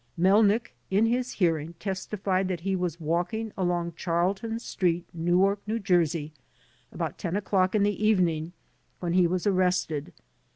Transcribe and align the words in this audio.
Melnick 0.19 0.73
in 0.89 1.05
his 1.05 1.33
hearing 1.33 1.73
testified 1.77 2.47
that 2.47 2.61
he 2.61 2.75
was 2.75 2.99
walking 2.99 3.53
along 3.55 3.93
Charlton 3.95 4.57
Street, 4.57 5.05
Newark, 5.13 5.59
N. 5.67 5.79
J., 5.83 6.31
about 6.91 7.19
ten 7.19 7.35
o'clock 7.35 7.75
in 7.75 7.83
the 7.83 8.03
evening 8.03 8.51
when 8.99 9.13
he 9.13 9.27
was 9.27 9.45
arrested. 9.45 10.11